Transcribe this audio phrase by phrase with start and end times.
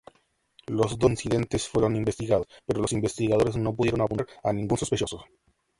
[0.65, 5.23] Los dos incidentes fueron investigados, pero los investigadores no pudieron apuntar a ningún sospechoso.